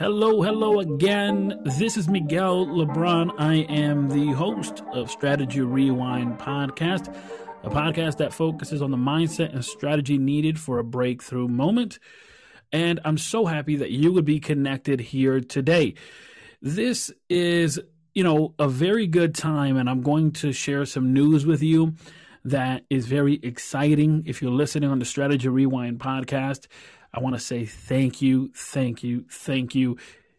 [0.00, 1.60] Hello, hello again.
[1.78, 3.34] This is Miguel Lebron.
[3.36, 7.14] I am the host of Strategy Rewind podcast,
[7.62, 11.98] a podcast that focuses on the mindset and strategy needed for a breakthrough moment.
[12.72, 15.96] And I'm so happy that you would be connected here today.
[16.62, 17.78] This is,
[18.14, 21.92] you know, a very good time, and I'm going to share some news with you
[22.42, 24.22] that is very exciting.
[24.24, 26.68] If you're listening on the Strategy Rewind podcast,
[27.12, 29.96] I want to say thank you, thank you, thank you.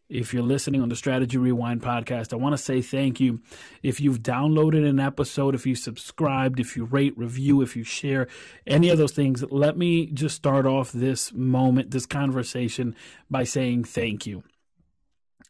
[0.07, 3.41] If you're listening on the Strategy Rewind podcast, I want to say thank you.
[3.81, 8.27] If you've downloaded an episode, if you subscribed, if you rate, review, if you share
[8.67, 12.93] any of those things, let me just start off this moment, this conversation
[13.29, 14.43] by saying thank you.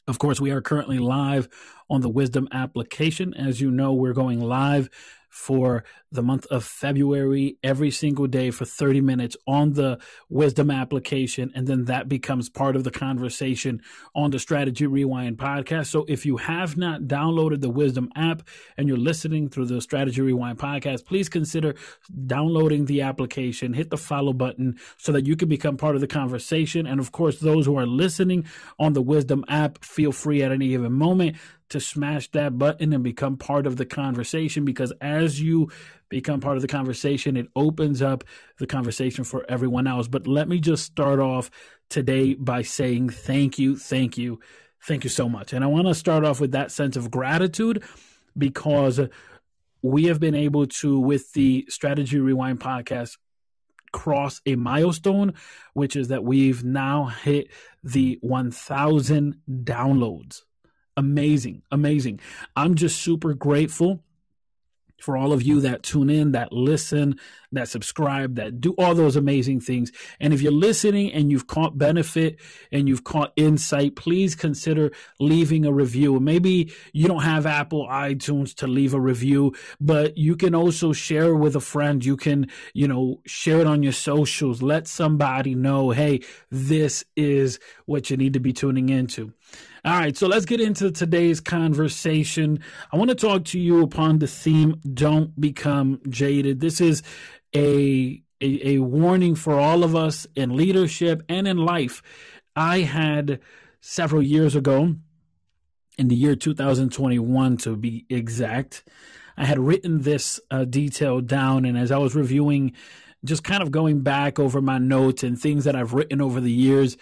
[0.08, 1.48] Of course, we are currently live
[1.90, 3.34] on the Wisdom application.
[3.34, 4.90] As you know, we're going live
[5.32, 9.98] for the month of February every single day for 30 minutes on the
[10.30, 11.52] Wisdom application.
[11.56, 13.82] And then that becomes part of the conversation
[14.14, 15.88] on the Strategy Rewind podcast.
[15.88, 18.44] So if you have not downloaded the Wisdom app
[18.78, 21.76] and you're listening through the Strategy Rewind podcast, please consider
[22.28, 26.08] downloading the application, hit the follow button so that you can become part of the
[26.08, 26.86] conversation.
[26.86, 28.46] And of course, those who are listening
[28.78, 31.38] on the Wisdom app, feel free at any given moment
[31.72, 35.72] to smash that button and become part of the conversation because as you
[36.10, 38.24] become part of the conversation, it opens up
[38.60, 40.08] the conversation for everyone else.
[40.08, 41.50] But let me just start off
[41.90, 44.40] today by saying thank you, thank you,
[44.84, 45.54] thank you so much.
[45.54, 47.84] And I want to start off with that sense of gratitude
[48.38, 49.00] because
[49.82, 53.18] we have been able to, with the Strategy Rewind podcast,
[53.94, 55.34] cross a milestone,
[55.74, 57.48] which is that we've now hit
[57.84, 60.42] the 1,000 downloads
[60.98, 62.20] amazing, amazing.
[62.56, 64.04] I'm just super grateful
[65.02, 67.20] for all of you that tune in, that listen,
[67.52, 69.92] that subscribe, that do all those amazing things.
[70.20, 72.40] And if you're listening and you've caught benefit
[72.72, 76.20] and you've caught insight, please consider leaving a review.
[76.20, 81.36] Maybe you don't have Apple iTunes to leave a review, but you can also share
[81.36, 82.06] with a friend.
[82.06, 84.62] You can, you know, share it on your socials.
[84.62, 89.34] Let somebody know, hey, this is what you need to be tuning into.
[89.84, 92.60] All right, so let's get into today's conversation.
[92.92, 96.60] I want to talk to you upon the theme don't become jaded.
[96.60, 97.02] This is
[97.56, 102.04] a, a, a warning for all of us in leadership and in life.
[102.56, 103.40] I had
[103.80, 104.98] several years ago,
[105.98, 108.84] in the year 2021 to be exact,
[109.36, 112.74] I had written this uh, detail down, and as I was reviewing,
[113.26, 116.52] just kind of going back over my notes and things that I've written over the
[116.52, 116.98] years,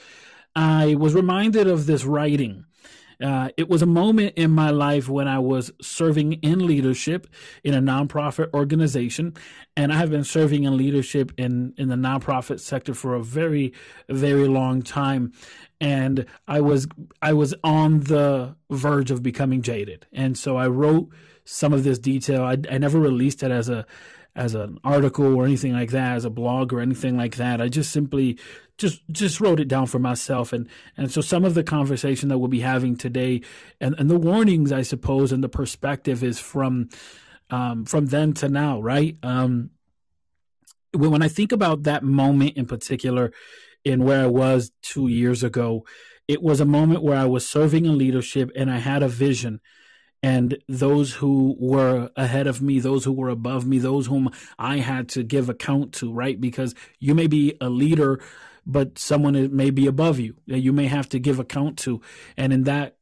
[0.56, 2.63] I was reminded of this writing
[3.22, 7.28] uh, it was a moment in my life when I was serving in leadership
[7.63, 9.34] in a nonprofit organization,
[9.75, 13.74] and I have been serving in leadership in in the nonprofit sector for a very,
[14.07, 15.34] very long time.
[15.81, 16.88] And I was
[17.22, 21.09] I was on the verge of becoming jaded, and so I wrote
[21.44, 22.44] some of this detail.
[22.44, 23.86] I, I never released it as a
[24.35, 27.62] as an article or anything like that, as a blog or anything like that.
[27.62, 28.38] I just simply
[28.78, 32.38] just just wrote it down for myself and and so some of the conversation that
[32.38, 33.41] we'll be having today
[33.81, 36.88] and and the warnings I suppose and the perspective is from
[37.50, 39.18] um, from then to now, right?
[39.23, 39.72] Um,
[40.94, 43.31] when I think about that moment in particular,
[43.84, 45.85] in where I was two years ago,
[46.28, 49.62] it was a moment where I was serving in leadership and I had a vision
[50.22, 54.78] and those who were ahead of me, those who were above me, those whom I
[54.78, 56.40] had to give account to, right?
[56.40, 58.19] Because you may be a leader,
[58.66, 62.02] but someone may be above you that you may have to give account to.
[62.35, 62.97] And in that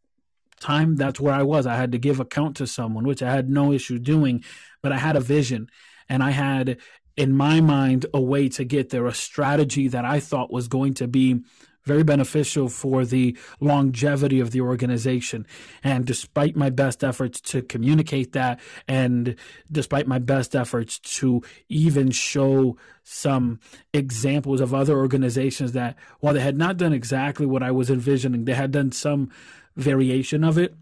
[0.60, 1.66] time, that's where I was.
[1.66, 4.44] I had to give account to someone, which I had no issue doing,
[4.84, 5.70] but I had a vision
[6.08, 6.78] and I had
[7.16, 10.94] in my mind a way to get there, a strategy that I thought was going
[10.96, 11.42] to be
[11.88, 15.48] very beneficial for the longevity of the organization.
[15.84, 19.36] And despite my best efforts to communicate that, and
[19.72, 23.60] despite my best efforts to even show some
[23.94, 28.46] examples of other organizations that, while they had not done exactly what I was envisioning,
[28.46, 29.32] they had done some
[29.76, 30.76] variation of it.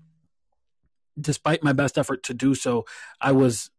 [1.20, 2.86] Despite my best effort to do so,
[3.22, 3.70] I was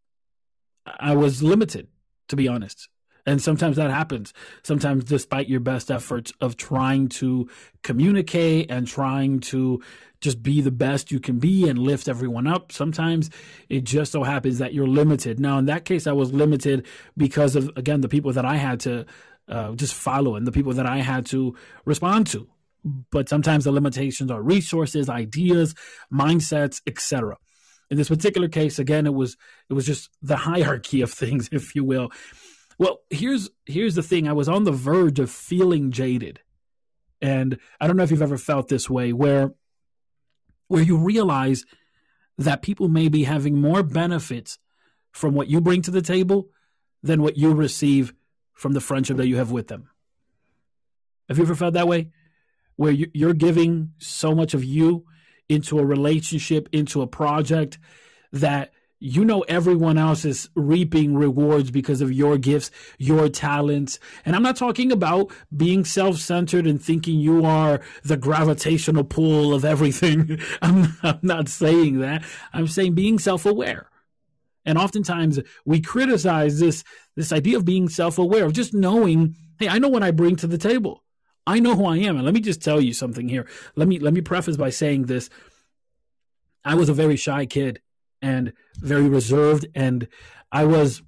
[0.87, 1.89] I was limited,
[2.29, 2.89] to be honest.
[3.27, 4.33] And sometimes that happens.
[4.63, 7.49] Sometimes, despite your best efforts of trying to
[7.83, 9.83] communicate and trying to
[10.21, 13.29] just be the best you can be and lift everyone up, sometimes
[13.69, 15.41] it just so happens that you're limited.
[15.41, 16.87] Now, in that case, I was limited
[17.17, 19.05] because of, again, the people that I had to
[19.49, 22.49] uh, just follow and the people that I had to respond to.
[23.11, 25.75] But sometimes the limitations are resources, ideas,
[26.13, 27.37] mindsets, etc.
[27.91, 29.37] In this particular case, again, it was
[29.69, 32.11] it was just the hierarchy of things, if you will.
[32.79, 34.29] Well, here's here's the thing.
[34.29, 36.41] I was on the verge of feeling jaded.
[37.23, 39.55] And I don't know if you've ever felt this way where
[40.69, 41.65] where you realize
[42.39, 44.59] that people may be having more benefits
[45.13, 46.49] from what you bring to the table
[47.03, 48.13] than what you receive
[48.53, 49.89] from the friendship that you have with them.
[51.29, 52.11] Have you ever felt that way?
[52.77, 55.07] Where you're giving so much of you
[55.49, 57.79] into a relationship, into a project
[58.33, 63.99] that you know everyone else is reaping rewards because of your gifts, your talents.
[64.25, 69.53] And I'm not talking about being self centered and thinking you are the gravitational pull
[69.53, 70.41] of everything.
[70.63, 72.25] I'm, I'm not saying that.
[72.53, 73.91] I'm saying being self aware.
[74.65, 76.83] And oftentimes we criticize this,
[77.15, 80.37] this idea of being self aware, of just knowing, hey, I know what I bring
[80.37, 81.05] to the table.
[81.47, 82.17] I know who I am.
[82.17, 83.47] And let me just tell you something here.
[83.77, 85.29] Let me let me preface by saying this.
[86.65, 87.81] I was a very shy kid
[88.27, 89.67] and very reserved.
[89.75, 90.09] And
[90.51, 91.01] I was,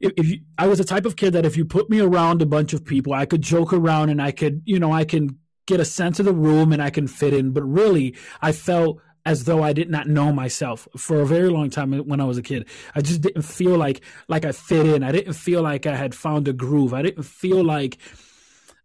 [0.00, 2.40] if, if you, I was the type of kid that if you put me around
[2.40, 5.38] a bunch of people, I could joke around and I could, you know, I can
[5.66, 7.50] get a sense of the room and I can fit in.
[7.50, 11.70] But really, I felt as though I did not know myself for a very long
[11.70, 12.68] time when I was a kid.
[12.94, 15.02] I just didn't feel like like I fit in.
[15.02, 16.94] I didn't feel like I had found a groove.
[16.94, 17.98] I didn't feel like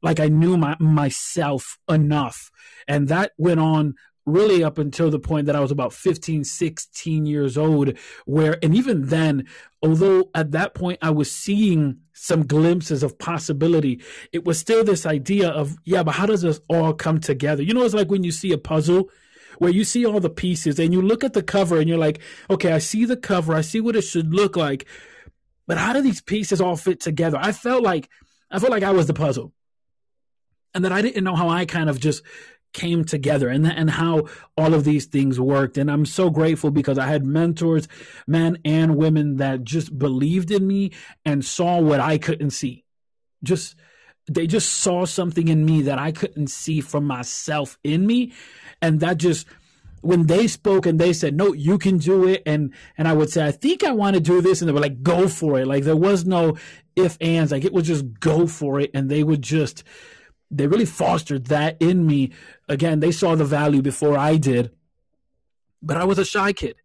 [0.02, 2.50] like I knew my myself enough.
[2.88, 3.94] And that went on
[4.26, 8.76] really up until the point that I was about 15, 16 years old, where, and
[8.76, 9.48] even then,
[9.82, 14.02] although at that point I was seeing some glimpses of possibility,
[14.32, 17.64] it was still this idea of, yeah, but how does this all come together?
[17.64, 19.10] You know, it's like when you see a puzzle
[19.58, 22.20] where you see all the pieces and you look at the cover and you're like,
[22.50, 24.88] okay, I see the cover, I see what it should look like,
[25.68, 27.38] but how do these pieces all fit together?
[27.40, 28.10] I felt like,
[28.50, 29.54] I felt like I was the puzzle
[30.74, 32.24] and that I didn't know how I kind of just
[32.74, 34.28] came together and and how
[34.58, 35.78] all of these things worked.
[35.78, 37.88] And I'm so grateful because I had mentors
[38.28, 40.92] men and women that just believed in me
[41.26, 42.86] and saw what I couldn't see.
[43.44, 43.76] Just
[44.30, 48.34] they just saw something in me that I couldn't see from myself in me.
[48.82, 49.48] And that just
[50.02, 53.30] when they spoke and they said no you can do it and and I would
[53.30, 55.68] say I think I want to do this and they were like go for it.
[55.68, 56.58] Like there was no
[56.96, 58.92] if ands like it was just go for it.
[58.94, 59.84] And they would just
[60.52, 62.32] they really fostered that in me.
[62.68, 64.72] Again, they saw the value before I did,
[65.82, 66.76] but I was a shy kid.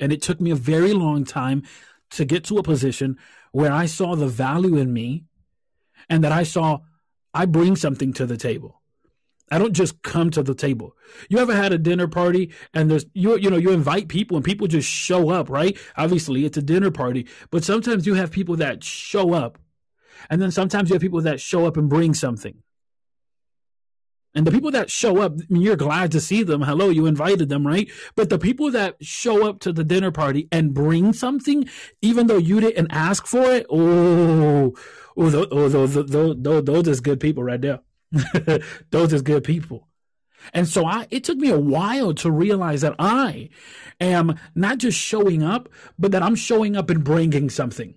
[0.00, 1.62] And it took me a very long time
[2.10, 3.16] to get to a position
[3.52, 5.24] where I saw the value in me
[6.08, 6.80] and that I saw
[7.32, 8.80] I bring something to the table.
[9.50, 10.96] I don't just come to the table.
[11.28, 14.44] You ever had a dinner party and there's you you know you invite people and
[14.44, 15.78] people just show up, right?
[15.96, 19.58] Obviously, it's a dinner party, but sometimes you have people that show up.
[20.30, 22.63] And then sometimes you have people that show up and bring something.
[24.34, 26.62] And the people that show up, I mean, you're glad to see them.
[26.62, 27.88] Hello, you invited them, right?
[28.16, 31.68] But the people that show up to the dinner party and bring something,
[32.02, 34.74] even though you didn't ask for it, oh,
[35.16, 37.80] oh, those, oh, those, those, those, those is good people right there.
[38.90, 39.86] those is good people.
[40.52, 43.50] And so I, it took me a while to realize that I
[44.00, 47.94] am not just showing up, but that I'm showing up and bringing something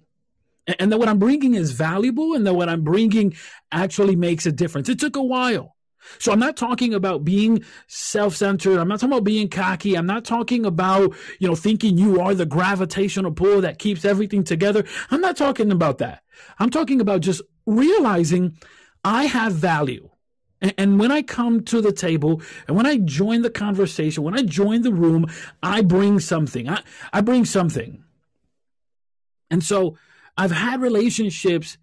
[0.80, 3.36] and that what I'm bringing is valuable and that what I'm bringing
[3.72, 4.90] actually makes a difference.
[4.90, 5.77] It took a while.
[6.20, 8.80] So I'm not talking about being self-centered.
[8.80, 9.96] I'm not talking about being cocky.
[9.96, 14.44] I'm not talking about, you know, thinking you are the gravitational pull that keeps everything
[14.44, 14.84] together.
[15.12, 16.24] I'm not talking about that.
[16.60, 18.58] I'm talking about just realizing
[19.04, 20.10] I have value.
[20.60, 24.42] And, when I come to the table and when I join the conversation, when I
[24.42, 25.28] join the room,
[25.62, 26.68] I bring something.
[26.68, 26.82] I,
[27.14, 28.04] I bring something.
[29.52, 29.98] And so
[30.36, 31.78] I've had relationships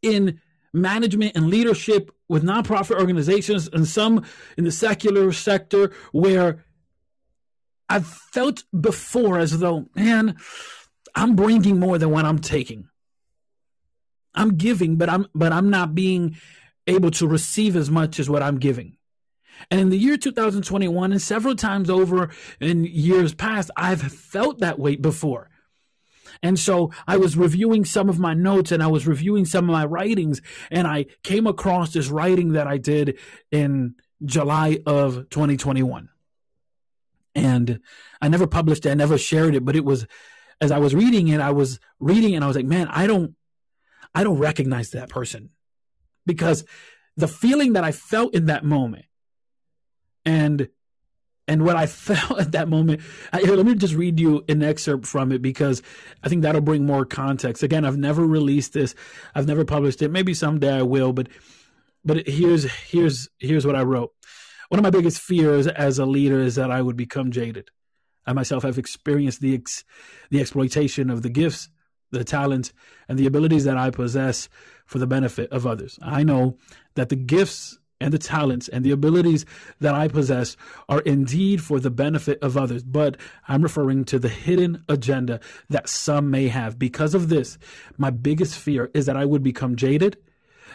[0.00, 0.40] in
[0.74, 4.24] management and leadership with nonprofit organizations and some
[4.56, 6.64] in the secular sector where
[7.88, 10.36] I've felt before as though, man,
[11.14, 12.88] I'm bringing more than what I'm taking.
[14.34, 16.36] I'm giving, but I'm but I'm not being
[16.86, 18.96] able to receive as much as what I'm giving.
[19.70, 24.78] And in the year 2021 and several times over in years past, I've felt that
[24.78, 25.50] weight before.
[26.44, 29.72] And so I was reviewing some of my notes and I was reviewing some of
[29.72, 33.18] my writings and I came across this writing that I did
[33.50, 36.10] in July of 2021.
[37.34, 37.80] And
[38.20, 40.06] I never published it, I never shared it, but it was
[40.60, 43.34] as I was reading it, I was reading and I was like, man, I don't
[44.14, 45.48] I don't recognize that person.
[46.26, 46.66] Because
[47.16, 49.06] the feeling that I felt in that moment
[50.26, 50.68] and
[51.46, 53.00] and what I felt at that moment,
[53.32, 55.82] I, let me just read you an excerpt from it because
[56.22, 57.62] I think that'll bring more context.
[57.62, 58.94] Again, I've never released this,
[59.34, 60.10] I've never published it.
[60.10, 61.28] Maybe someday I will, but
[62.04, 64.12] but here's here's here's what I wrote.
[64.68, 67.70] One of my biggest fears as a leader is that I would become jaded.
[68.26, 69.84] I myself have experienced the ex,
[70.30, 71.68] the exploitation of the gifts,
[72.10, 72.72] the talents,
[73.08, 74.48] and the abilities that I possess
[74.86, 75.98] for the benefit of others.
[76.02, 76.58] I know
[76.94, 79.46] that the gifts and the talents and the abilities
[79.80, 80.56] that I possess
[80.88, 83.16] are indeed for the benefit of others, but
[83.48, 86.78] I'm referring to the hidden agenda that some may have.
[86.78, 87.58] Because of this,
[87.96, 90.18] my biggest fear is that I would become jaded.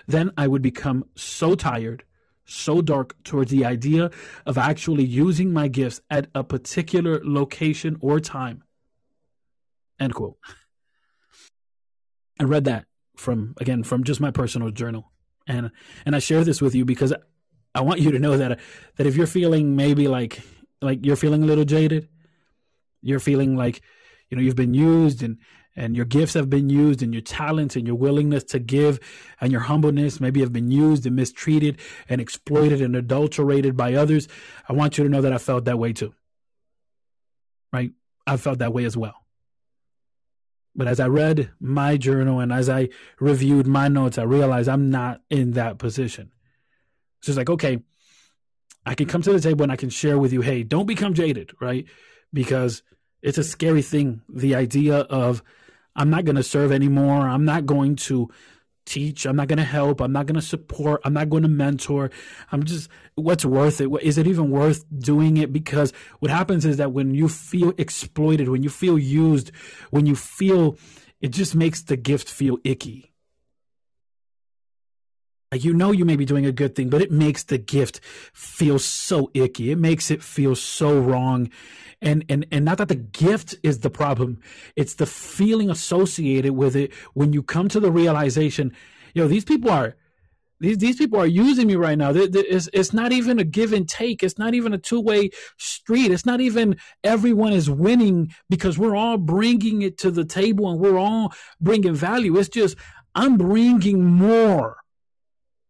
[0.07, 2.03] Then I would become so tired,
[2.45, 4.11] so dark towards the idea
[4.45, 8.63] of actually using my gifts at a particular location or time.
[9.99, 10.38] End quote.
[12.39, 12.85] I read that
[13.17, 15.11] from, again, from just my personal journal
[15.50, 15.72] and
[16.06, 17.13] and I share this with you because
[17.75, 18.60] I want you to know that
[18.96, 20.41] that if you're feeling maybe like
[20.82, 22.08] like you're feeling a little jaded,
[23.01, 23.82] you're feeling like
[24.29, 25.38] you know you've been used and
[25.75, 29.00] and your gifts have been used and your talents and your willingness to give
[29.39, 34.27] and your humbleness maybe have been used and mistreated and exploited and adulterated by others.
[34.68, 36.13] I want you to know that I felt that way too.
[37.72, 37.91] Right?
[38.27, 39.18] I felt that way as well.
[40.79, 42.88] But as I read my journal and as I
[43.19, 46.31] reviewed my notes, I realized I'm not in that position.
[47.21, 47.83] So it's like, okay,
[48.86, 51.13] I can come to the table and I can share with you, hey, don't become
[51.13, 51.86] jaded, right?
[52.31, 52.81] Because
[53.21, 54.21] it's a scary thing.
[54.33, 55.43] The idea of
[55.98, 57.27] I'm not going to serve anymore.
[57.27, 58.29] I'm not going to
[58.89, 59.25] teach.
[59.25, 60.01] I'm not going to help.
[60.01, 61.01] I'm not going to support.
[61.03, 62.10] I'm not going to mentor.
[62.51, 63.89] I'm just, what's worth it?
[64.01, 65.53] Is it even worth doing it?
[65.53, 69.51] Because what happens is that when you feel exploited, when you feel used,
[69.91, 70.77] when you feel,
[71.22, 73.12] it just makes the gift feel icky.
[75.51, 78.01] You know you may be doing a good thing, but it makes the gift
[78.34, 79.72] feel so icky.
[79.72, 81.50] It makes it feel so wrong.
[82.01, 84.39] And and and not that the gift is the problem.
[84.75, 88.74] It's the feeling associated with it when you come to the realization,
[89.15, 89.96] you know, these people are
[90.60, 92.12] these these people are using me right now.
[92.13, 94.22] It's, it's not even a give and take.
[94.22, 96.12] It's not even a two way street.
[96.12, 100.79] It's not even everyone is winning because we're all bringing it to the table and
[100.79, 102.38] we're all bringing value.
[102.38, 102.77] It's just
[103.15, 104.77] I'm bringing more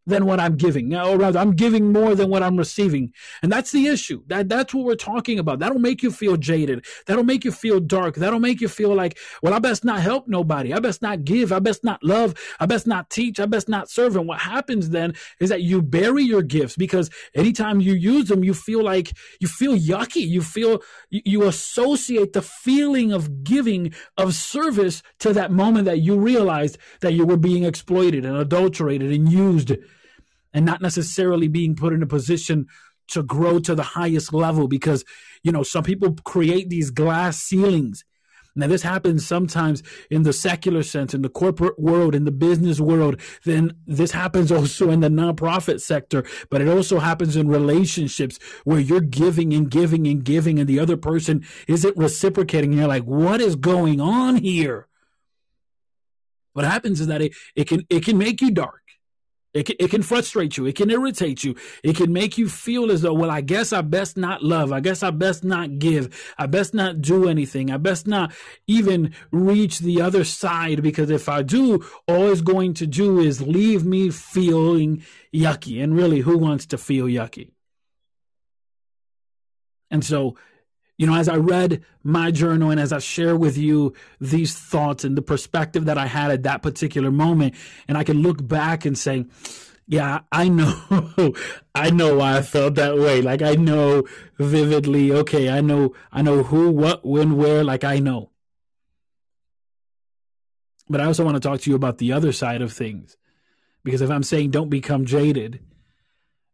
[0.09, 0.93] than what I'm giving.
[0.93, 3.13] Or rather, I'm giving more than what I'm receiving.
[3.41, 4.23] And that's the issue.
[4.27, 5.59] That that's what we're talking about.
[5.59, 6.85] That'll make you feel jaded.
[7.05, 8.15] That'll make you feel dark.
[8.15, 10.73] That'll make you feel like, well, I best not help nobody.
[10.73, 11.51] I best not give.
[11.53, 12.35] I best not love.
[12.59, 13.39] I best not teach.
[13.39, 14.15] I best not serve.
[14.15, 18.43] And what happens then is that you bury your gifts because anytime you use them,
[18.43, 20.27] you feel like you feel yucky.
[20.27, 25.99] You feel you, you associate the feeling of giving of service to that moment that
[25.99, 29.71] you realized that you were being exploited and adulterated and used
[30.53, 32.67] and not necessarily being put in a position
[33.09, 35.03] to grow to the highest level because
[35.43, 38.03] you know some people create these glass ceilings.
[38.55, 42.79] Now this happens sometimes in the secular sense in the corporate world in the business
[42.79, 43.21] world.
[43.45, 48.79] Then this happens also in the nonprofit sector but it also happens in relationships where
[48.79, 52.71] you're giving and giving and giving and the other person isn't reciprocating.
[52.71, 54.87] And you're like what is going on here?
[56.53, 58.81] What happens is that it, it can it can make you dark
[59.53, 60.65] it can, it can frustrate you.
[60.65, 61.55] It can irritate you.
[61.83, 64.71] It can make you feel as though, well, I guess I best not love.
[64.71, 66.33] I guess I best not give.
[66.37, 67.71] I best not do anything.
[67.71, 68.31] I best not
[68.67, 73.41] even reach the other side because if I do, all it's going to do is
[73.41, 75.03] leave me feeling
[75.33, 75.83] yucky.
[75.83, 77.49] And really, who wants to feel yucky?
[79.89, 80.37] And so
[80.99, 85.05] you know, as I read my journal and as I share with you these thoughts
[85.05, 87.55] and the perspective that I had at that particular moment,
[87.87, 89.25] and I can look back and say,
[89.87, 91.33] yeah, I know,
[91.73, 93.21] I know why I felt that way.
[93.21, 94.03] Like I know
[94.37, 95.13] vividly.
[95.13, 97.63] Okay, I know, I know who, what, when, where.
[97.63, 98.31] Like I know.
[100.89, 103.15] But I also want to talk to you about the other side of things,
[103.85, 105.61] because if I'm saying don't become jaded,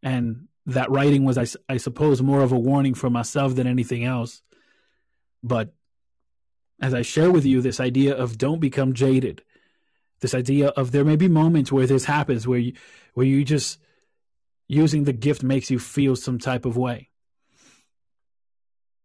[0.04, 4.04] and that writing was, I, I suppose, more of a warning for myself than anything
[4.04, 4.42] else.
[5.44, 5.74] But
[6.82, 9.44] as I share with you this idea of don't become jaded,
[10.22, 12.74] this idea of there may be moments where this happens, where you,
[13.14, 13.80] where you just
[14.68, 17.10] using the gift makes you feel some type of way.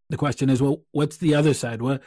[0.09, 1.83] The question is, well, what's the other side?
[1.83, 2.02] What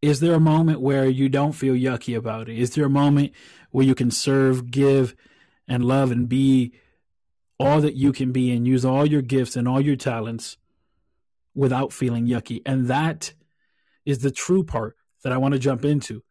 [0.00, 2.58] is there a moment where you don't feel yucky about it?
[2.58, 3.32] Is there a moment
[3.70, 5.16] where you can serve, give,
[5.66, 6.72] and love and be
[7.58, 10.56] all that you can be and use all your gifts and all your talents
[11.54, 12.62] without feeling yucky.
[12.64, 13.34] And that
[14.06, 16.22] is the true part that I want to jump into.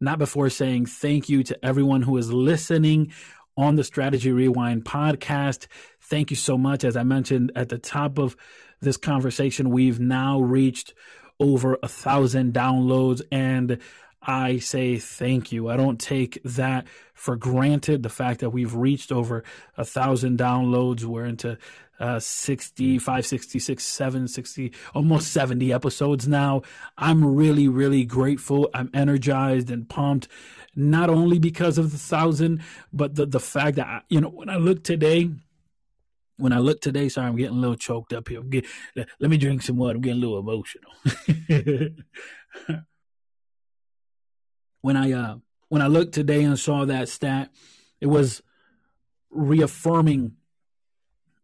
[0.00, 3.12] Not before saying thank you to everyone who is listening
[3.56, 5.66] on the Strategy Rewind podcast.
[6.02, 6.84] Thank you so much.
[6.84, 8.36] As I mentioned at the top of
[8.80, 10.94] this conversation, we've now reached
[11.40, 13.78] over a thousand downloads and
[14.26, 15.68] I say thank you.
[15.68, 18.02] I don't take that for granted.
[18.02, 19.44] The fact that we've reached over
[19.76, 21.58] a thousand downloads, we're into
[22.00, 26.62] uh, 65, 66, 7, 60, almost 70 episodes now.
[26.98, 28.68] I'm really, really grateful.
[28.74, 30.28] I'm energized and pumped,
[30.74, 34.56] not only because of the thousand, but the, the fact that, you know, when I
[34.56, 35.30] look today,
[36.36, 38.42] when I look today, sorry, I'm getting a little choked up here.
[38.42, 39.96] Get, let me drink some water.
[39.96, 40.92] I'm getting a little emotional.
[44.86, 45.38] when I uh
[45.68, 47.50] when I looked today and saw that stat,
[48.00, 48.40] it was
[49.30, 50.36] reaffirming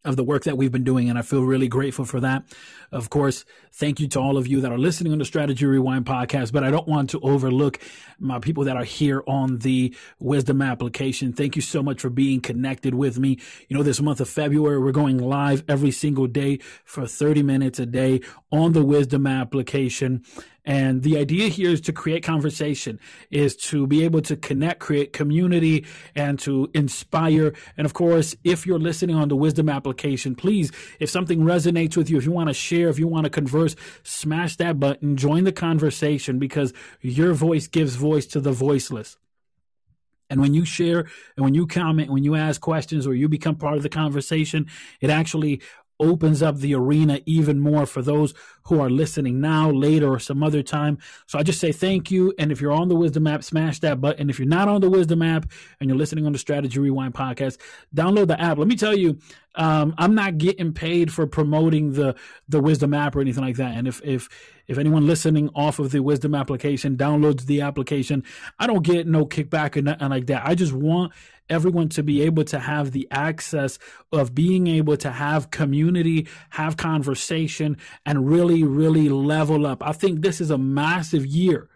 [0.04, 2.44] of the work that we've been doing, and I feel really grateful for that.
[2.92, 6.06] Of course, thank you to all of you that are listening on the Strategy Rewind
[6.06, 7.80] podcast, but I don't want to overlook
[8.18, 11.32] my people that are here on the Wisdom application.
[11.32, 13.38] Thank you so much for being connected with me.
[13.68, 17.80] You know, this month of February, we're going live every single day for 30 minutes
[17.80, 18.20] a day
[18.52, 20.24] on the Wisdom application.
[20.64, 23.00] And the idea here is to create conversation,
[23.30, 27.52] is to be able to connect, create community, and to inspire.
[27.76, 32.08] And of course, if you're listening on the Wisdom application, please, if something resonates with
[32.08, 35.42] you, if you want to share, if you want to converse, smash that button, join
[35.42, 39.16] the conversation because your voice gives voice to the voiceless.
[40.30, 41.00] And when you share
[41.36, 44.66] and when you comment, when you ask questions or you become part of the conversation,
[45.02, 45.60] it actually
[46.02, 50.42] opens up the arena even more for those who are listening now, later, or some
[50.42, 50.98] other time.
[51.26, 52.34] So I just say thank you.
[52.38, 54.28] And if you're on the Wisdom app, smash that button.
[54.28, 57.58] If you're not on the Wisdom app and you're listening on the Strategy Rewind podcast,
[57.94, 58.58] download the app.
[58.58, 59.18] Let me tell you,
[59.54, 62.14] um, I'm not getting paid for promoting the
[62.48, 63.76] the Wisdom app or anything like that.
[63.76, 64.28] And if if
[64.72, 68.24] if anyone listening off of the Wisdom application downloads the application,
[68.58, 70.46] I don't get no kickback or nothing like that.
[70.46, 71.12] I just want
[71.48, 73.78] everyone to be able to have the access
[74.10, 77.76] of being able to have community, have conversation,
[78.06, 79.86] and really, really level up.
[79.86, 81.68] I think this is a massive year.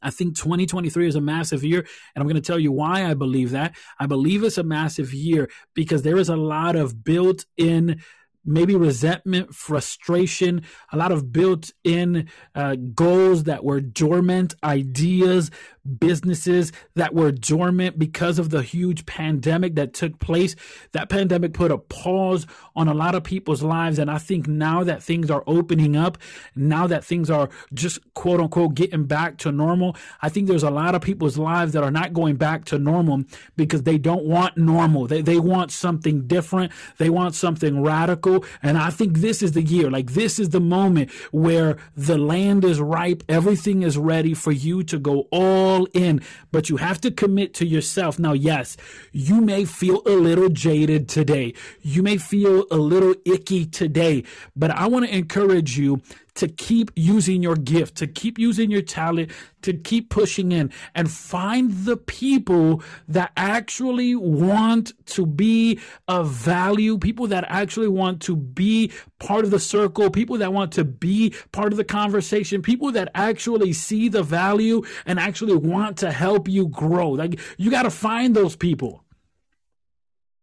[0.00, 3.14] I think 2023 is a massive year, and I'm going to tell you why I
[3.14, 3.76] believe that.
[3.98, 8.00] I believe it's a massive year because there is a lot of built in
[8.48, 10.62] maybe resentment, frustration,
[10.92, 15.50] a lot of built in uh, goals that were dormant, ideas,
[15.88, 20.54] businesses that were dormant because of the huge pandemic that took place.
[20.92, 23.98] That pandemic put a pause on a lot of people's lives.
[23.98, 26.18] And I think now that things are opening up,
[26.54, 30.70] now that things are just quote unquote getting back to normal, I think there's a
[30.70, 33.24] lot of people's lives that are not going back to normal
[33.56, 35.06] because they don't want normal.
[35.06, 36.72] They, they want something different.
[36.98, 38.44] They want something radical.
[38.62, 39.90] And I think this is the year.
[39.90, 43.22] Like this is the moment where the land is ripe.
[43.28, 47.54] Everything is ready for you to go all all in, but you have to commit
[47.54, 48.18] to yourself.
[48.18, 48.76] Now, yes,
[49.12, 51.54] you may feel a little jaded today.
[51.82, 54.24] You may feel a little icky today,
[54.56, 56.02] but I want to encourage you
[56.38, 59.30] to keep using your gift, to keep using your talent,
[59.62, 66.96] to keep pushing in and find the people that actually want to be of value,
[66.96, 71.34] people that actually want to be part of the circle, people that want to be
[71.50, 76.48] part of the conversation, people that actually see the value and actually want to help
[76.48, 77.10] you grow.
[77.10, 79.04] Like you got to find those people.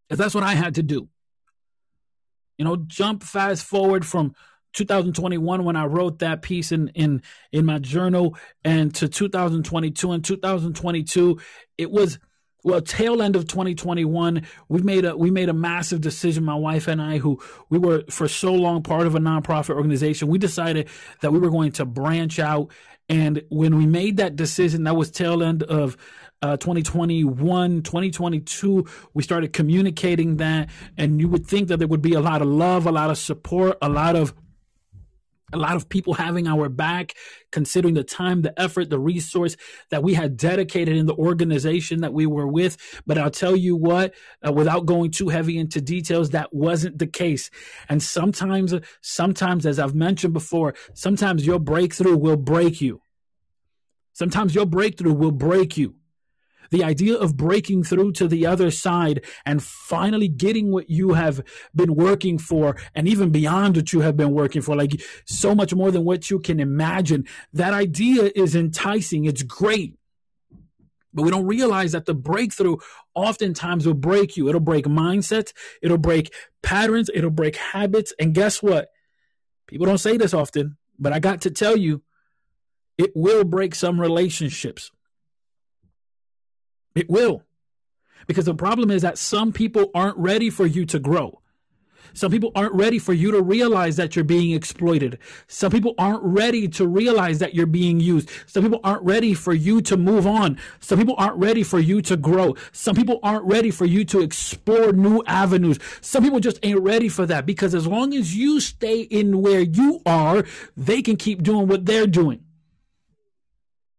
[0.10, 1.08] That's what I had to do.
[2.58, 4.36] You know, jump fast forward from
[4.75, 10.23] 2021 when I wrote that piece in in in my journal and to 2022 and
[10.23, 11.39] 2022
[11.77, 12.19] it was
[12.63, 16.89] well tail end of 2021 we made a we made a massive decision my wife
[16.89, 20.89] and I who we were for so long part of a nonprofit organization we decided
[21.21, 22.71] that we were going to branch out
[23.07, 25.95] and when we made that decision that was tail end of
[26.41, 28.85] uh, 2021, 2022,
[29.15, 30.69] we started communicating that.
[30.95, 33.17] And you would think that there would be a lot of love, a lot of
[33.17, 34.33] support, a lot of
[35.55, 37.13] a lot of people having our back,
[37.51, 39.55] considering the time, the effort, the resource
[39.89, 42.77] that we had dedicated in the organization that we were with.
[43.07, 44.13] But I'll tell you what,
[44.45, 47.49] uh, without going too heavy into details, that wasn't the case.
[47.89, 53.01] And sometimes, sometimes, as I've mentioned before, sometimes your breakthrough will break you.
[54.13, 55.95] Sometimes your breakthrough will break you.
[56.71, 61.41] The idea of breaking through to the other side and finally getting what you have
[61.73, 65.73] been working for and even beyond what you have been working for, like so much
[65.73, 67.25] more than what you can imagine.
[67.54, 69.25] That idea is enticing.
[69.25, 69.97] It's great.
[71.13, 72.75] But we don't realize that the breakthrough
[73.13, 74.49] oftentimes will break you.
[74.49, 75.54] It'll break mindsets.
[75.82, 77.10] It'll break patterns.
[77.13, 78.13] It'll break habits.
[78.19, 78.89] And guess what?
[79.67, 82.04] People don't say this often, but I got to tell you,
[82.97, 84.91] it will break some relationships.
[86.95, 87.43] It will.
[88.25, 91.41] Because the problem is that some people aren't ready for you to grow.
[92.13, 95.19] Some people aren't ready for you to realize that you're being exploited.
[95.47, 98.29] Some people aren't ready to realize that you're being used.
[98.45, 100.58] Some people aren't ready for you to move on.
[100.79, 102.55] Some people aren't ready for you to grow.
[102.71, 105.77] Some people aren't ready for you to explore new avenues.
[105.99, 109.62] Some people just ain't ready for that because as long as you stay in where
[109.62, 110.45] you are,
[110.77, 112.45] they can keep doing what they're doing.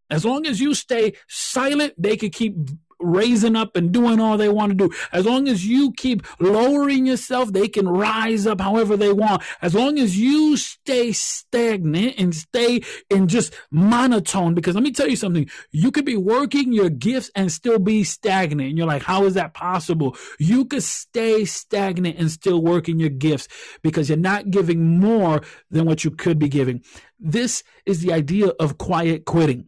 [0.09, 2.57] As long as you stay silent, they can keep
[2.99, 4.95] raising up and doing all they want to do.
[5.13, 9.43] As long as you keep lowering yourself, they can rise up however they want.
[9.63, 15.09] As long as you stay stagnant and stay in just monotone, because let me tell
[15.09, 18.69] you something, you could be working your gifts and still be stagnant.
[18.69, 20.17] And you're like, how is that possible?
[20.39, 23.49] You could stay stagnant and still working your gifts
[23.83, 26.83] because you're not giving more than what you could be giving.
[27.19, 29.67] This is the idea of quiet quitting.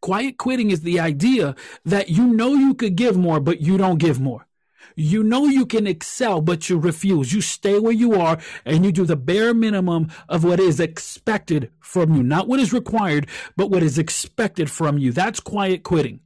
[0.00, 3.98] Quiet quitting is the idea that you know you could give more, but you don't
[3.98, 4.46] give more.
[4.94, 7.32] You know you can excel, but you refuse.
[7.32, 11.70] You stay where you are and you do the bare minimum of what is expected
[11.80, 12.22] from you.
[12.22, 15.12] Not what is required, but what is expected from you.
[15.12, 16.20] That's quiet quitting.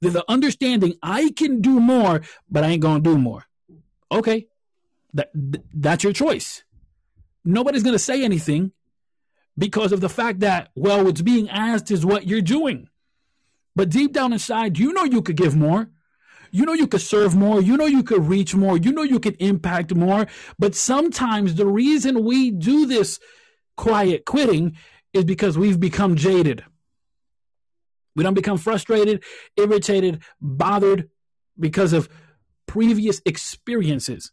[0.00, 3.46] The understanding I can do more, but I ain't going to do more.
[4.10, 4.46] Okay.
[5.14, 6.64] That, that's your choice.
[7.44, 8.72] Nobody's going to say anything
[9.56, 12.88] because of the fact that, well, what's being asked is what you're doing.
[13.74, 15.90] But deep down inside, you know you could give more.
[16.50, 17.62] You know you could serve more.
[17.62, 18.76] You know you could reach more.
[18.76, 20.26] You know you could impact more.
[20.58, 23.18] But sometimes the reason we do this
[23.76, 24.76] quiet quitting
[25.14, 26.64] is because we've become jaded.
[28.14, 29.24] We don't become frustrated,
[29.56, 31.08] irritated, bothered
[31.58, 32.10] because of
[32.66, 34.32] previous experiences.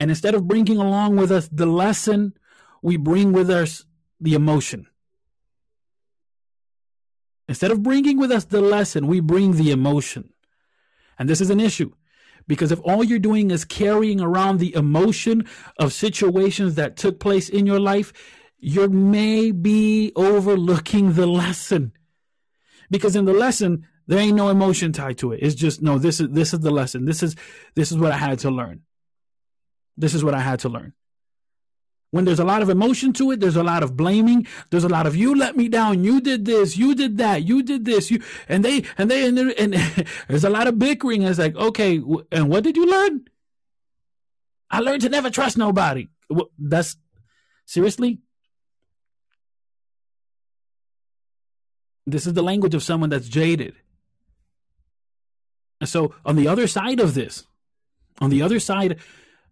[0.00, 2.34] And instead of bringing along with us the lesson,
[2.82, 3.84] we bring with us
[4.20, 4.86] the emotion.
[7.48, 10.32] Instead of bringing with us the lesson, we bring the emotion.
[11.18, 11.92] And this is an issue
[12.46, 15.46] because if all you're doing is carrying around the emotion
[15.78, 18.12] of situations that took place in your life,
[18.58, 21.92] you may be overlooking the lesson.
[22.90, 25.40] Because in the lesson, there ain't no emotion tied to it.
[25.42, 27.04] It's just no, this is this is the lesson.
[27.04, 27.36] This is
[27.74, 28.80] this is what I had to learn.
[29.96, 30.94] This is what I had to learn.
[32.10, 34.46] When there's a lot of emotion to it, there's a lot of blaming.
[34.70, 36.04] There's a lot of you let me down.
[36.04, 36.76] You did this.
[36.76, 37.44] You did that.
[37.44, 38.10] You did this.
[38.10, 39.74] You and they and they and, and
[40.28, 41.22] there's a lot of bickering.
[41.22, 42.00] It's like okay,
[42.32, 43.26] and what did you learn?
[44.70, 46.08] I learned to never trust nobody.
[46.58, 46.96] That's
[47.66, 48.20] seriously.
[52.06, 53.74] This is the language of someone that's jaded.
[55.80, 57.46] And so, on the other side of this,
[58.20, 58.98] on the other side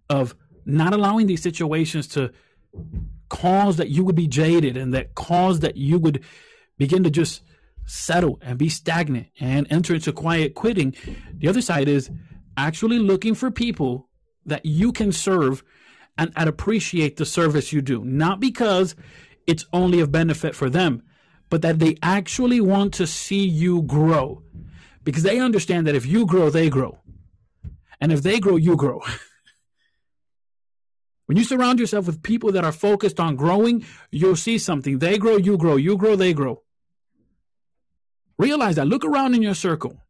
[0.09, 2.33] of not allowing these situations to
[3.28, 6.24] cause that you would be jaded and that cause that you would
[6.78, 7.42] begin to just
[7.86, 10.94] settle and be stagnant and enter into quiet quitting.
[11.34, 12.10] The other side is
[12.56, 14.08] actually looking for people
[14.44, 15.62] that you can serve
[16.18, 18.94] and, and appreciate the service you do, not because
[19.46, 21.02] it's only of benefit for them,
[21.50, 24.42] but that they actually want to see you grow
[25.04, 26.98] because they understand that if you grow, they grow.
[28.00, 29.00] And if they grow, you grow.
[31.26, 34.98] When you surround yourself with people that are focused on growing, you'll see something.
[34.98, 35.76] They grow, you grow.
[35.76, 36.62] You grow, they grow.
[38.38, 38.86] Realize that.
[38.86, 40.06] Look around in your circle.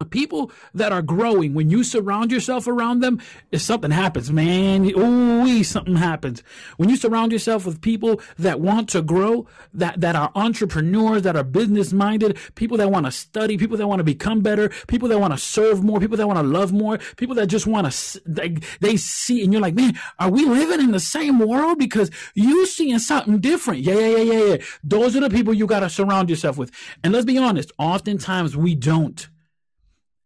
[0.00, 4.84] The people that are growing, when you surround yourself around them, if something happens, man,
[4.96, 6.40] ooh, something happens.
[6.76, 11.34] When you surround yourself with people that want to grow, that, that are entrepreneurs, that
[11.34, 15.08] are business minded, people that want to study, people that want to become better, people
[15.08, 17.90] that want to serve more, people that want to love more, people that just want
[17.90, 21.76] to, they, they see, and you're like, man, are we living in the same world?
[21.76, 23.80] Because you seeing something different.
[23.80, 24.56] Yeah, yeah, yeah, yeah, yeah.
[24.84, 26.70] Those are the people you got to surround yourself with.
[27.02, 29.28] And let's be honest, oftentimes we don't.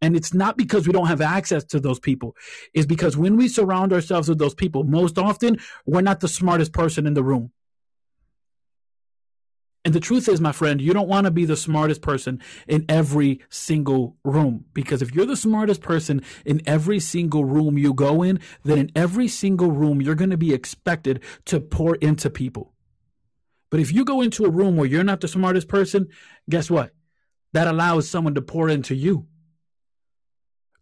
[0.03, 2.35] And it's not because we don't have access to those people.
[2.73, 6.73] It's because when we surround ourselves with those people, most often we're not the smartest
[6.73, 7.53] person in the room.
[9.85, 12.83] And the truth is, my friend, you don't want to be the smartest person in
[12.89, 14.65] every single room.
[14.73, 18.91] Because if you're the smartest person in every single room you go in, then in
[18.97, 22.73] every single room, you're going to be expected to pour into people.
[23.71, 26.09] But if you go into a room where you're not the smartest person,
[26.49, 26.91] guess what?
[27.53, 29.27] That allows someone to pour into you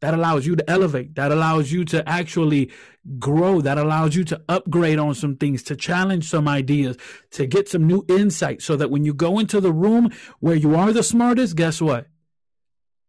[0.01, 1.15] that allows you to elevate.
[1.15, 2.71] That allows you to actually
[3.17, 3.61] grow.
[3.61, 6.97] That allows you to upgrade on some things to challenge some ideas
[7.31, 10.75] to get some new insight so that when you go into the room where you
[10.75, 12.07] are the smartest guess what?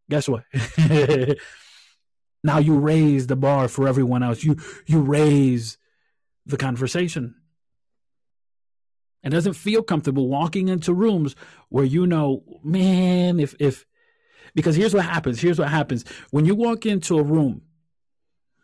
[0.09, 0.45] Guess what?
[2.45, 4.43] Now you raise the bar for everyone else.
[4.43, 5.79] You you raise
[6.45, 7.37] the conversation.
[9.23, 11.37] It doesn't feel comfortable walking into rooms
[11.69, 13.87] where you know man if if
[14.55, 15.41] because here's what happens.
[15.41, 16.05] Here's what happens.
[16.31, 17.63] When you walk into a room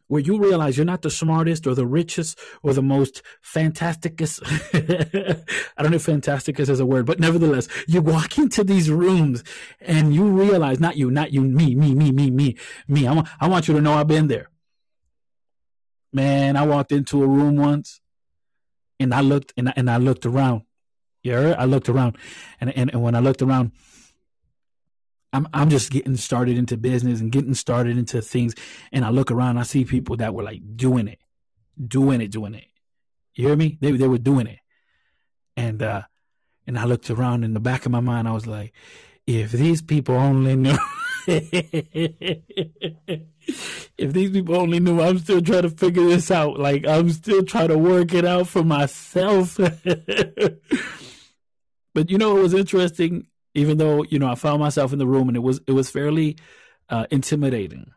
[0.08, 4.42] where you realize you're not the smartest or the richest or the most fantasticest.
[4.74, 9.44] I don't know if fantasticest is a word, but nevertheless, you walk into these rooms
[9.80, 12.56] and you realize, not you, not you, me, me, me, me, me,
[12.88, 13.06] me.
[13.06, 14.50] I want, I want you to know I've been there.
[16.12, 18.00] Man, I walked into a room once
[18.98, 20.62] and I looked and I, and I looked around.
[21.22, 22.16] Yeah, I looked around
[22.60, 23.72] and, and, and when I looked around,
[25.32, 28.54] I'm I'm just getting started into business and getting started into things,
[28.92, 31.20] and I look around, I see people that were like doing it,
[31.86, 32.66] doing it, doing it.
[33.34, 33.78] You hear me?
[33.80, 34.60] They they were doing it,
[35.56, 36.02] and uh,
[36.66, 38.72] and I looked around in the back of my mind, I was like,
[39.26, 40.78] if these people only knew.
[41.26, 41.66] if
[43.98, 47.68] these people only knew I'm still trying to figure this out, like I'm still trying
[47.68, 49.56] to work it out for myself.
[51.94, 53.26] but you know, it was interesting
[53.58, 55.90] even though you know I found myself in the room and it was it was
[55.90, 56.36] fairly
[56.88, 57.92] uh, intimidating.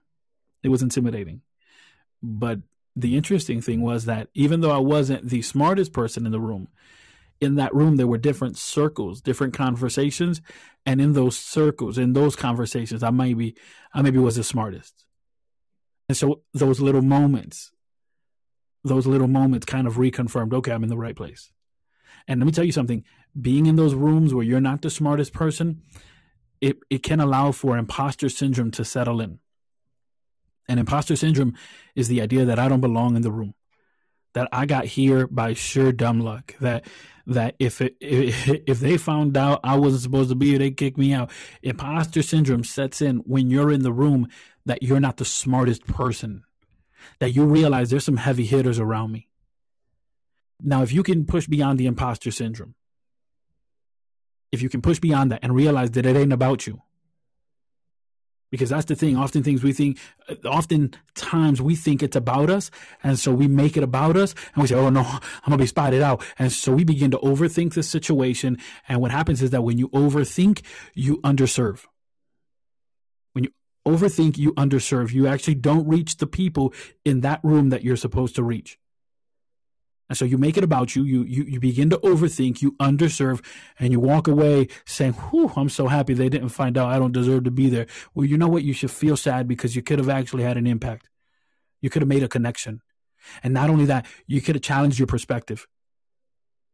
[0.64, 1.42] It was intimidating,
[2.22, 2.60] but
[2.96, 6.68] the interesting thing was that even though I wasn't the smartest person in the room,
[7.40, 10.42] in that room there were different circles, different conversations,
[10.86, 13.56] and in those circles, in those conversations, I maybe
[13.94, 15.06] I maybe was the smartest.
[16.10, 17.72] And so those little moments,
[18.84, 21.52] those little moments kind of reconfirmed, okay, I'm in the right place.
[22.28, 23.04] And let me tell you something
[23.40, 25.82] being in those rooms where you're not the smartest person,
[26.60, 29.40] it, it can allow for imposter syndrome to settle in.
[30.68, 31.56] And imposter syndrome
[31.96, 33.56] is the idea that I don't belong in the room,
[34.34, 36.86] that I got here by sheer dumb luck, that
[37.28, 40.98] that if it, if, they found out I wasn't supposed to be here, they kick
[40.98, 41.32] me out.
[41.62, 44.28] Imposter syndrome sets in when you're in the room
[44.66, 46.44] that you're not the smartest person,
[47.20, 49.28] that you realize there's some heavy hitters around me.
[50.62, 52.76] Now, if you can push beyond the imposter syndrome,
[54.52, 56.82] if you can push beyond that and realize that it ain't about you,
[58.52, 59.16] because that's the thing.
[59.16, 59.98] Often things we think,
[60.30, 62.70] uh, often times we think it's about us.
[63.02, 65.66] And so we make it about us and we say, Oh no, I'm to be
[65.66, 66.24] spotted out.
[66.38, 68.58] And so we begin to overthink the situation.
[68.88, 71.86] And what happens is that when you overthink, you underserve.
[73.32, 73.52] When you
[73.88, 75.14] overthink, you underserve.
[75.14, 76.74] You actually don't reach the people
[77.06, 78.78] in that room that you're supposed to reach.
[80.12, 81.06] And so you make it about you.
[81.06, 82.62] You you you begin to overthink.
[82.62, 83.42] You underserve,
[83.80, 87.14] and you walk away saying, "Whew, I'm so happy they didn't find out I don't
[87.14, 88.64] deserve to be there." Well, you know what?
[88.64, 91.08] You should feel sad because you could have actually had an impact.
[91.80, 92.82] You could have made a connection,
[93.42, 95.66] and not only that, you could have challenged your perspective.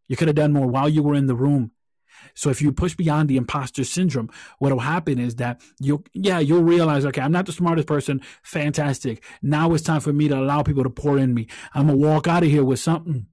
[0.08, 1.73] You could have done more while you were in the room.
[2.34, 6.39] So if you push beyond the imposter syndrome, what will happen is that you'll, yeah,
[6.39, 8.21] you'll realize, okay, I'm not the smartest person.
[8.43, 9.23] Fantastic.
[9.41, 11.47] Now it's time for me to allow people to pour in me.
[11.73, 13.27] I'm gonna walk out of here with something.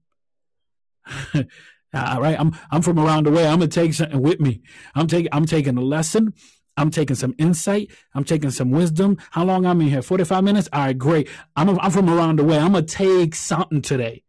[1.35, 2.39] All right.
[2.39, 3.47] I'm, I'm from around the way.
[3.47, 4.61] I'm gonna take something with me.
[4.95, 6.33] I'm taking, I'm taking a lesson.
[6.77, 7.91] I'm taking some insight.
[8.13, 9.17] I'm taking some wisdom.
[9.31, 10.01] How long I'm in here?
[10.01, 10.69] 45 minutes?
[10.73, 11.29] All right, great.
[11.55, 12.57] I'm, a, I'm from around the way.
[12.57, 14.24] I'm going to take something today.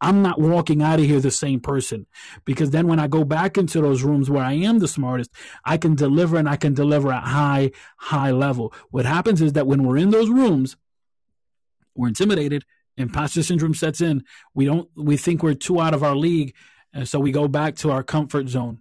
[0.00, 2.06] I'm not walking out of here the same person
[2.44, 5.30] because then when I go back into those rooms where I am the smartest,
[5.64, 8.72] I can deliver and I can deliver at high, high level.
[8.90, 10.76] What happens is that when we're in those rooms,
[11.94, 12.64] we're intimidated,
[12.96, 14.24] imposter syndrome sets in.
[14.54, 16.54] We don't, we think we're too out of our league.
[16.92, 18.78] And so we go back to our comfort zone.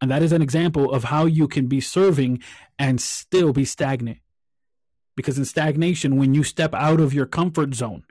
[0.00, 2.42] And that is an example of how you can be serving
[2.78, 4.18] and still be stagnant.
[5.16, 8.04] Because in stagnation, when you step out of your comfort zone,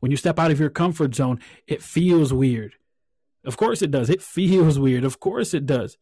[0.00, 2.74] when you step out of your comfort zone, it feels weird.
[3.44, 4.10] Of course it does.
[4.10, 5.04] It feels weird.
[5.04, 5.96] Of course it does.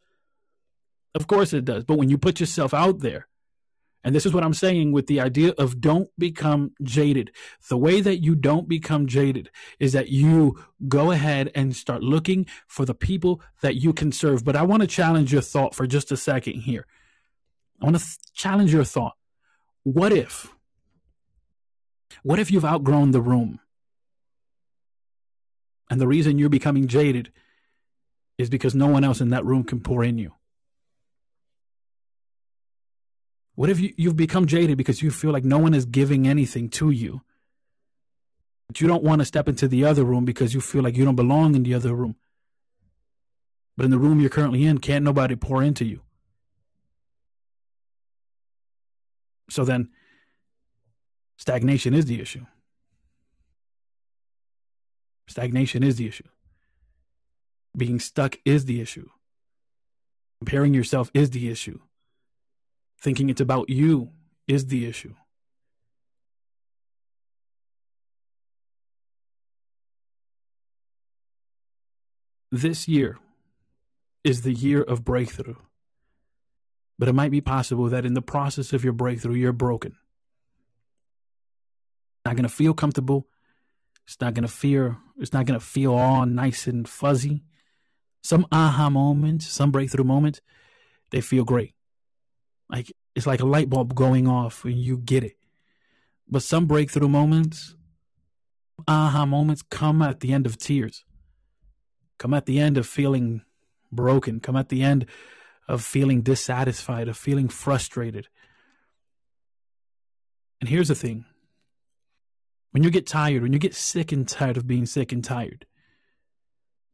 [1.14, 1.84] Of course it does.
[1.84, 3.28] But when you put yourself out there,
[4.04, 7.32] and this is what I'm saying with the idea of don't become jaded.
[7.68, 12.46] The way that you don't become jaded is that you go ahead and start looking
[12.68, 14.44] for the people that you can serve.
[14.44, 16.86] But I want to challenge your thought for just a second here.
[17.82, 19.14] I want to th- challenge your thought.
[19.82, 20.54] What if?
[22.22, 23.60] What if you've outgrown the room?
[25.90, 27.32] And the reason you're becoming jaded
[28.36, 30.32] is because no one else in that room can pour in you.
[33.54, 36.68] What if you, you've become jaded because you feel like no one is giving anything
[36.70, 37.22] to you?
[38.68, 41.04] But you don't want to step into the other room because you feel like you
[41.04, 42.16] don't belong in the other room.
[43.76, 46.02] But in the room you're currently in, can't nobody pour into you.
[49.50, 49.88] So then,
[51.36, 52.44] stagnation is the issue.
[55.28, 56.24] Stagnation is the issue.
[57.76, 59.08] Being stuck is the issue.
[60.40, 61.78] Comparing yourself is the issue.
[63.00, 64.10] Thinking it's about you
[64.48, 65.14] is the issue.
[72.50, 73.18] This year
[74.24, 75.56] is the year of breakthrough.
[76.98, 79.96] But it might be possible that in the process of your breakthrough, you're broken.
[82.24, 83.26] Not going to feel comfortable.
[84.08, 87.44] It's not gonna feel it's not gonna feel all nice and fuzzy.
[88.22, 90.40] Some aha moments, some breakthrough moments,
[91.10, 91.74] they feel great.
[92.70, 95.36] Like it's like a light bulb going off and you get it.
[96.26, 97.76] But some breakthrough moments,
[98.88, 101.04] aha moments come at the end of tears.
[102.18, 103.42] Come at the end of feeling
[103.92, 104.40] broken.
[104.40, 105.04] Come at the end
[105.68, 108.28] of feeling dissatisfied, of feeling frustrated.
[110.62, 111.26] And here's the thing
[112.70, 115.66] when you get tired, when you get sick and tired of being sick and tired,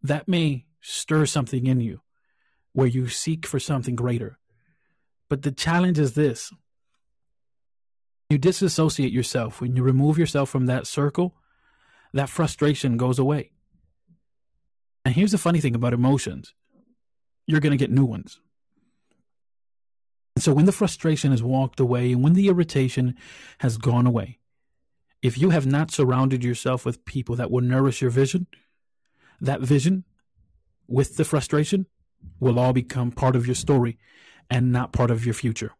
[0.02, 2.00] that may stir something in you
[2.72, 4.38] where you seek for something greater.
[5.28, 6.52] But the challenge is this
[8.30, 11.36] you disassociate yourself, when you remove yourself from that circle,
[12.12, 13.50] that frustration goes away.
[15.04, 16.54] And here's the funny thing about emotions
[17.46, 18.40] you're going to get new ones.
[20.34, 23.14] And so when the frustration has walked away and when the irritation
[23.58, 24.38] has gone away,
[25.24, 28.46] if you have not surrounded yourself with people that will nourish your vision,
[29.40, 30.04] that vision
[30.86, 31.86] with the frustration
[32.40, 33.96] will all become part of your story
[34.50, 35.72] and not part of your future.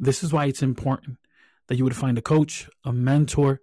[0.00, 1.18] This is why it's important
[1.68, 3.60] that you would find a coach, a mentor,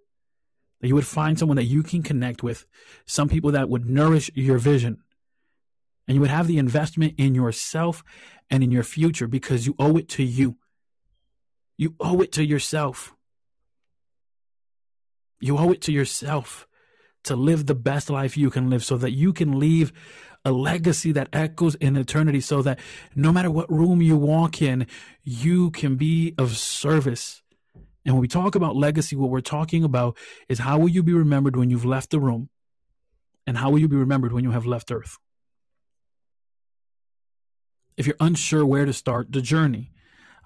[0.80, 2.66] that you would find someone that you can connect with,
[3.06, 5.04] some people that would nourish your vision.
[6.08, 8.06] And you would have the investment in yourself
[8.50, 10.56] and in your future because you owe it to you.
[11.78, 13.14] You owe it to yourself.
[15.42, 16.68] You owe it to yourself
[17.24, 19.92] to live the best life you can live so that you can leave
[20.44, 22.80] a legacy that echoes in eternity so that
[23.16, 24.88] no matter what room you walk in,
[25.24, 27.44] you can be of service.
[28.06, 30.18] And when we talk about legacy, what we're talking about
[30.50, 32.50] is how will you be remembered when you've left the room?
[33.46, 35.18] And how will you be remembered when you have left earth?
[37.98, 39.92] If you're unsure where to start the journey,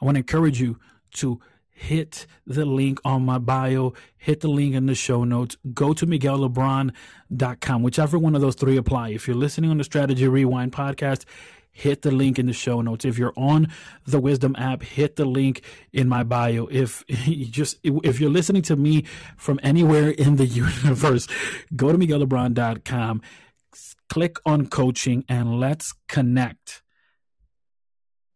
[0.01, 0.79] I want to encourage you
[1.15, 1.39] to
[1.75, 6.07] hit the link on my bio, hit the link in the show notes, go to
[6.07, 9.09] MiguelLebron.com, whichever one of those three apply.
[9.09, 11.25] If you're listening on the Strategy Rewind podcast,
[11.71, 13.03] hit the link in the show notes.
[13.03, 13.67] If you're on
[14.07, 16.67] the Wisdom app, hit the link in my bio.
[16.71, 19.03] If you just if you're listening to me
[19.35, 20.45] from anywhere in the
[20.85, 21.27] universe,
[21.75, 23.21] go to MiguelLebron.com,
[24.07, 26.81] click on coaching, and let's connect.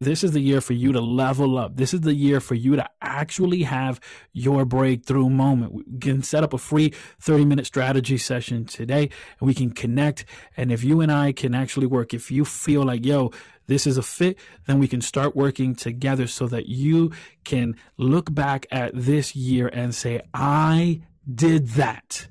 [0.02, 1.76] This is the year for you to level up.
[1.76, 4.00] This is the year for you to actually have
[4.32, 5.74] your breakthrough moment.
[5.74, 9.10] We can set up a free 30 minute strategy session today
[9.40, 10.24] and we can connect.
[10.56, 13.32] And if you and I can actually work, if you feel like, yo,
[13.68, 17.12] this is a fit, then we can start working together so that you
[17.44, 22.30] can look back at this year and say, I did that.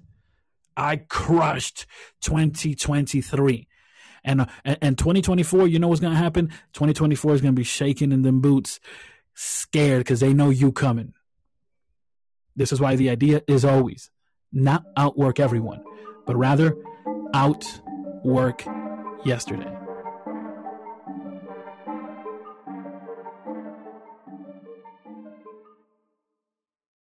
[0.75, 1.85] I crushed
[2.23, 3.69] 2023.
[4.25, 6.49] And, uh, and 2024, you know what's going to happen?
[6.73, 8.81] 2024 is going to be shaking in them boots,
[9.35, 11.15] scared because they know you coming.
[12.57, 14.11] This is why the idea is always
[14.53, 15.83] not outwork everyone,
[16.27, 16.77] but rather
[17.35, 18.65] outwork
[19.25, 19.88] yesterday.